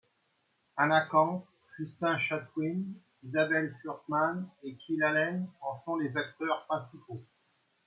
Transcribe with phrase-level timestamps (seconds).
[0.77, 1.45] Anna Camp,
[1.77, 7.23] Justin Chatwin, Isabelle Fuhrman et Kyle Allen en sont les acteurs principaux.